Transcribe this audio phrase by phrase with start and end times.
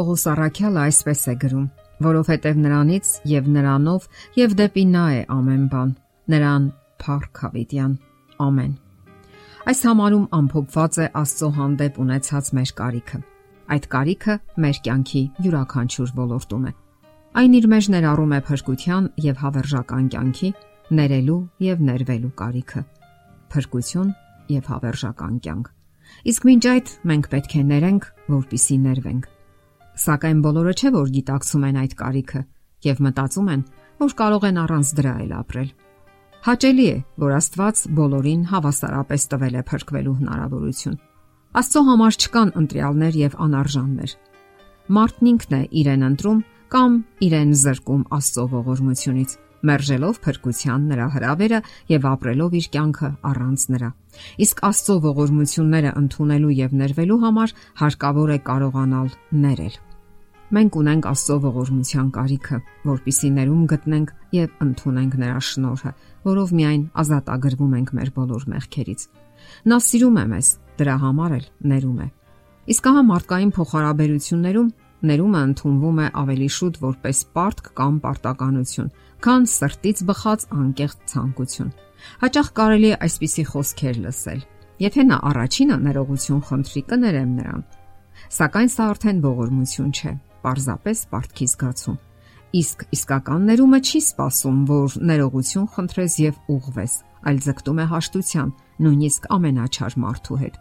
[0.00, 1.64] Պողոս Արաքյալը այսպես է գրում.
[2.00, 4.04] որովհետև նրանից եւ նրանով
[4.40, 5.90] եւ դեպի նա է ամեն բան
[6.32, 6.68] նրան
[7.02, 7.96] փառք հավիտյան
[8.44, 8.70] ամեն
[9.72, 13.20] այս համարում ամփոփված է Աստծո հանդեպ ունեցած մեր կարիքը
[13.76, 16.72] այդ կարիքը մեր կյանքի յուրաքանչյուր ոլորտում է
[17.40, 20.50] այն իր մեջ ներառում է փրկության եւ հավերժական կյանքի
[21.00, 22.82] ներելու եւ ներվելու կարիքը
[23.52, 24.16] փրկություն
[24.56, 25.68] եւ հավերժական կյանք
[26.32, 28.08] իսկ մինչ այդ մենք պետք է ներենք
[28.40, 29.29] որpիսի ներվենք
[30.00, 32.40] Սակայն բոլորը չէ որ գիտակցում են այդ կարիքը
[32.86, 33.62] եւ մտածում են,
[34.00, 35.70] որ կարող են առանց դրա էլ ապրել։
[36.46, 40.96] Հաճելի է, որ Աստված բոլորին հավասարապես տվել է փրկվելու հնարավորություն։
[41.60, 44.16] Աստծո համար չկան ընտրյալներ եւ անարժաններ։
[44.96, 46.40] Մարդն ինքն է իրեն ընտրում
[46.70, 46.96] կամ
[47.28, 49.36] իրեն զրկում Աստծո ողորմությունից,
[49.68, 51.60] մերժելով փրկության նրա հրավերը
[51.92, 53.92] եւ ապրելով իր կյանքը առանց նրա։
[54.48, 57.54] Իսկ Աստծո ողորմությունները ընդունելու եւ ներվելու համար
[57.84, 59.14] հարկավոր է կարողանալ
[59.44, 59.80] ներել։
[60.50, 65.90] Մենք ունենք Աստծո ողորմության կարիքը, որpիսի ներում գտնենք եւ ընդունենք նրա շնորհը,
[66.26, 69.04] որով միայն ազատագրվում ենք մեր բոլոր մեղքերից։
[69.70, 70.48] Նա սիրում է մեզ,
[70.80, 72.08] դրա համար էլ ներում է։
[72.74, 74.72] Իսկ հա մարդկային փոխհարաբերություններում
[75.10, 78.90] ներումը ընդունվում է ավելի շուտ որպես պարտք կամ պարտականություն,
[79.22, 81.70] քան սրտից բխած անկեղծ ցանկություն։
[82.26, 84.42] Հաճախ կարելի է այսպիսի խոսքեր լսել.
[84.80, 87.64] Եթե նա առաջինը ներողություն խնդրի, կներեմ նրան։
[88.40, 90.12] Սակայն սա արդեն ողորմություն չէ
[90.44, 91.98] պարզապես պարտքի զգացում։
[92.60, 96.94] Իսկ իսկական ներումը չի սпасում, որ ներողություն խնդրես եւ ուղվես,
[97.30, 100.58] այլ ձգտում է հաշտության, նույնիսկ ամենաչար մարդու հետ։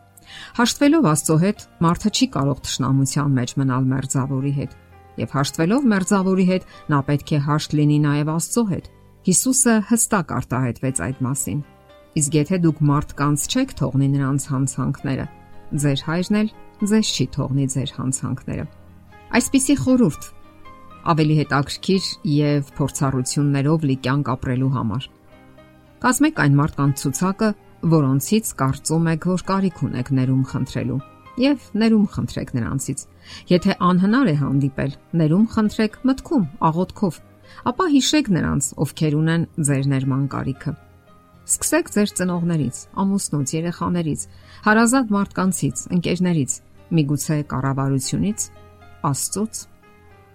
[0.60, 4.76] Հաշտվելով Աստծո հետ մարդը չի կարող ճշնամության մեջ մնալ մերձավորի հետ,
[5.20, 8.90] եւ հաշտվելով մերձավորի հետ նա պետք է հաշտ լինի նաեւ Աստծո հետ։
[9.30, 11.64] Հիսուսը հստակ արտահայտվեց այդ մասին։
[12.20, 15.26] Իսկ եթե դուք մարդկանց չեք թողնի նրանց հանցանքները,
[15.84, 16.54] ձեր հայրն էլ
[16.90, 18.66] ձեզ չի թողնի ձեր հանցանքները։
[19.30, 20.24] Այսպիսի խորուրդ
[21.12, 25.04] ավելի հետաքրքիր եւ փորձառություններով լի կյանք ապրելու համար։
[26.06, 27.50] Կազմեք այն մարդկանց ցուցակը,
[27.94, 31.00] որոնցից կարծում եք, որ կարիք ունեք ներում խնդրելու
[31.40, 33.04] եւ ներում խնդրեք նրանցից։
[33.54, 37.20] Եթե անհնար է հանդիպել, ներում խնդրեք մտքում, աղոթքով,
[37.70, 40.74] ապա հիշեք նրանց, ովքեր ունեն ձեր ներման կարիքը։
[41.50, 44.26] Սկսեք ձեր ծնողներից, ամուսնուց, երեխաներից,
[44.66, 46.52] հարազատ մարդկանցից, ընկերներից,
[47.00, 48.50] միգուցե կառավարությունից,
[49.08, 49.60] Աստծոց։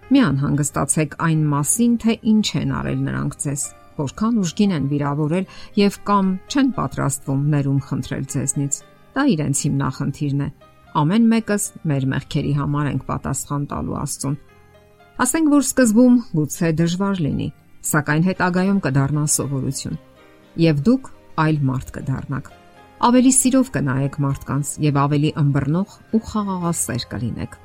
[0.05, 3.65] Մի անհանգստացեք այն մասին, թե ինչ են արել նրանք ձեզ,
[3.97, 5.45] որքան ուժգին են վիրավորել
[5.79, 8.79] եւ կամ չեն պատրաստվում ներում խնդրել ձեզնից։
[9.15, 10.49] Դա իրենց հիմնախնդիրն է։
[10.95, 14.35] Ամեն մեկս մեր մեղքերի համար ենք պատասխան տալու Աստծուն։
[15.25, 17.49] Ասենք որ սկզբում գուցե դժվար լինի,
[17.85, 20.01] սակայն հետագայում կդառնա սովորություն։
[20.65, 21.09] Եվ դուք
[21.45, 22.51] այլ մարդ կդառնաք։
[23.05, 27.57] Ավելի սիրով կնայեք մարդկանց եւ ավելի ըմբռնող ու խաղաղասեր կլինեք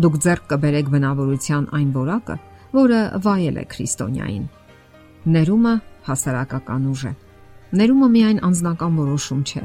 [0.00, 2.36] դուք ձեռք կբերեք բնավորության այն որակը,
[2.72, 4.44] որը վայել է քրիստոնյային։
[5.32, 5.74] Ներումը
[6.08, 7.12] հասարակական ուժ է։
[7.72, 9.64] Ներումը միայն անձնական որոշում չէ,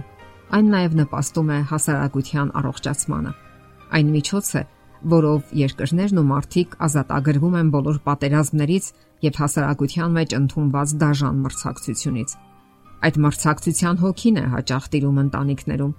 [0.58, 3.32] այն նաև նպաստում է հասարակության առողջացմանը։
[3.98, 4.64] Այն միջոց է,
[5.18, 8.86] որով երկրներն ու մարդիկ ազատագրվում են բոլոր պատերազմներից
[9.28, 12.36] եւ հասարակության մեջ ընդունված դաժան մրցակցությունից։
[13.08, 15.94] Այդ մրցակցության հոգին է հաճախ տիրում ընտանիքներում,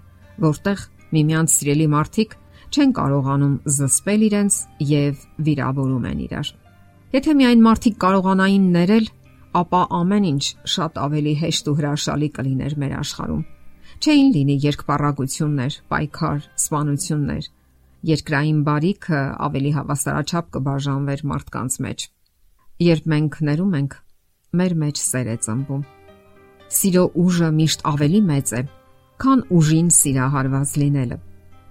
[0.48, 0.78] որտեղ
[1.18, 2.34] միմյանց սիրելի մարդիկ
[2.74, 4.56] չեն կարողանում զսպել իրենց
[4.88, 6.48] եւ վիրավորում են իրար։
[7.18, 9.06] Եթե միայն մարդիկ կարողանային ներել,
[9.58, 13.44] ապա ամեն ինչ շատ ավելի հեշտ ու հրաշալի կլիներ մեր աշխարհում։
[13.98, 17.48] Չէին լինի երկպառակություններ, պայքար, սպանություններ։
[18.08, 22.04] Երկրային բարիքը ավելի հավասարաչափ կբաժանվեր մարդկանց մեջ։
[22.88, 23.96] Երբ մենք ներում ենք,
[24.58, 25.82] մեր մեջ սեր է ծնվում։
[26.78, 28.62] Սիրո ուժը միշտ ավելի մեծ է,
[29.18, 31.18] քան ուժին սիրահարված լինելը։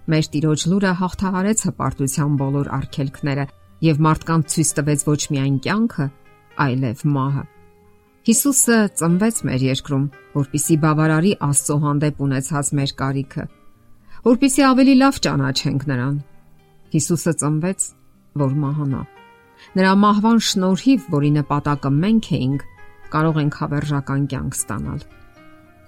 [0.07, 3.45] Մեր տիրոջ լուրը հաղթահարեց հպարտության բոլոր արգելքները
[3.83, 6.05] եւ մարդկանց ցույց տվեց ոչ միայն կյանքը,
[6.63, 7.43] այլև մահը։
[8.27, 10.05] Հիսուսը ծնվեց մեր երկրում,
[10.37, 13.45] որpիսի բավարարի Աստծո հանդեպ ունեցած մեր կարիքը,
[14.27, 16.15] որpիսի ավելի լավ ճանաչենք նրան։
[16.95, 17.85] Հիսուսը ծնվեց,
[18.43, 19.03] որ մահանա։
[19.77, 22.65] Նրա մահվան շնորհիվ, որի նպատակը մենք էինք,
[23.11, 25.05] կարող ենք հավերժական կյանք ստանալ։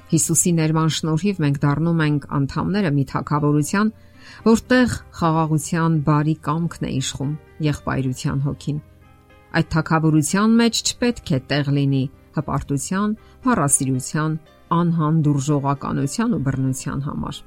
[0.10, 3.92] Հիսուսի ներման շնորհիվ մենք դառնում ենք անդամները մի թակավորության,
[4.45, 7.31] որտեղ խաղաղության բարի կամքն է իշխում
[7.69, 8.80] եղբայրության հոգին։
[9.50, 12.04] Այդ թակավորության մեջ չպետք է տեղ լինի
[12.39, 14.36] հպարտության, փառասիրության,
[14.80, 17.39] անհանդուրժողականության ու բռնության համար։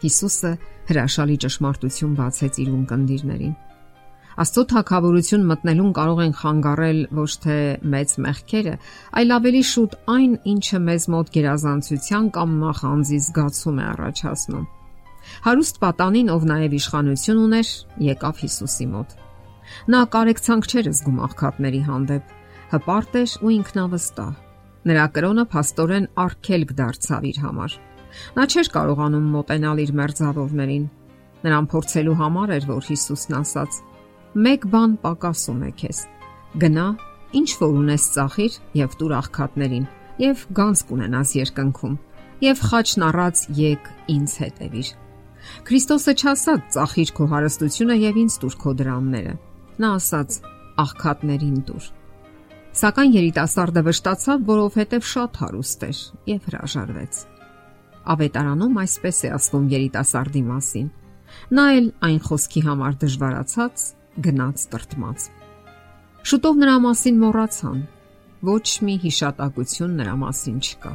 [0.00, 0.52] Հիսուսը
[0.90, 3.58] հրաշալի ճշմարտություն բացեց իր ունկնդիրներին։
[4.40, 7.56] Աստծո թակավորություն մտնելուն կարող են խանգարել ոչ թե
[7.92, 8.74] մեծ մեղքերը,
[9.20, 14.68] այլ ավելի շուտ այն, ինչը մեզ մոտ գերազանցության կամ նախանձի զգացում է առաջացնում։
[15.46, 17.72] Հարուստ պատանին, ով նաև իշխանություն ուներ,
[18.10, 19.16] եկավ Հիսուսի մոտ։
[19.90, 22.32] Նա կարեկցանք չէր զգում աղքատների հանդեպ,
[22.70, 24.32] հպարտ էր ու ինքնավստահ։
[24.90, 27.76] Նրա կրոնը փաստորեն արգելք դարձավ իր համար։
[28.36, 30.86] Նա չէր կարողանում մոտենալ իր մերձավորներին։
[31.44, 33.78] Նրան փորձելու համար էր, որ Հիսուսն ասաց.
[34.30, 36.00] «Մեկ բան պակասում է քեզ։
[36.62, 36.86] Գնա,
[37.40, 39.86] ինչ որ ունես ծախիր եւ տուր աղքատներին,
[40.20, 41.96] եւ գանձ կունենաս երկնքում,
[42.46, 44.90] եւ խաչն առած եկ ինձ հետևիր»։
[45.66, 49.34] Քրիստոսը չասաց ծախիր քո հարստությունը եւ ինձ տուր քո դրամները։
[49.80, 50.38] Նա ասաց
[50.84, 51.88] աղքատներին տուր։
[52.80, 56.00] Սակայն երիտասարդը վշտացավ, որովհետև շատ հարուստ էր
[56.30, 57.20] եւ հրաժարվեց։
[58.14, 60.88] Ավետարանում այսպես է ասվում երիտասարդի մասին.
[61.56, 63.84] Նա էլ այն խոսքի համար դժվարացած
[64.26, 65.28] գնաց տրտմած։
[66.30, 67.78] Շուտով նրա մասին մոռացան։
[68.50, 70.92] Ոչ մի հիշատակություն նրա մասին չկա։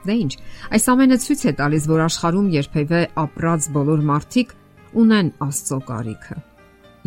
[0.00, 0.32] Դե ինչ,
[0.76, 4.54] այս ամենը ցույց է տալիս, որ աշխարհում երբևէ ապրած բոլոր մարդիկ
[5.00, 6.36] ունեն Աստծո կարիքը։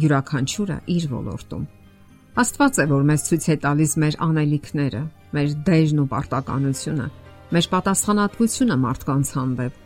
[0.04, 1.66] Յուրաքանչյուրը իր ոլորտում։
[2.44, 5.02] Աստված է, որ մեզ ցույց է տալիս մեր անելիքները,
[5.34, 7.08] մեր դերն ու պարտականությունը,
[7.54, 9.82] մեր պատասխանատվությունը մարդկանց հանդեպ։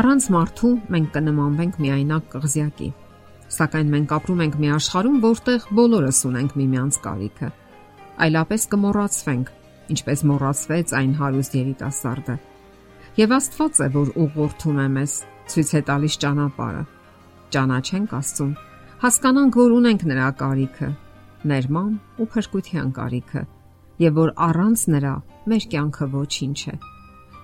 [0.00, 2.90] Առանց մարդու մենք կնմանվենք միայնակ կղզյակի։
[3.50, 7.48] Սակայն մենք ապրում ենք մի աշխարհում, որտեղ բոլորս ունենք միմյանց կարիքը։
[8.26, 9.54] Այլապես կմոռացվենք
[9.94, 12.36] ինչպես մոռացվեց այն հարուստ երիտասարդը։
[13.20, 15.14] Եվ Աստված է, որ ուղղորդում է մեզ,
[15.50, 16.82] ցույց է տալիս ճանապարհը։
[17.50, 18.52] Ճանաչենք Աստծուն,
[19.00, 20.90] հասկանանք, որ ունենք նրա կարիքը,
[21.50, 23.42] ներման ու փրկության կարիքը,
[24.00, 25.14] եւ որ առանց նրա
[25.50, 26.76] մեր կյանքը ոչինչ է։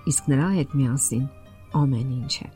[0.07, 1.25] Իսկ նրա հետ միասին
[1.77, 2.47] ամեն ինչ է։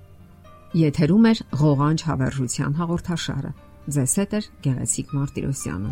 [0.82, 3.52] Եթերում է ղողանջ հավերժության հաղորդաշարը։
[3.92, 5.92] Ձեզ հետ է Գեղեցիկ Մարտիրոսյանը։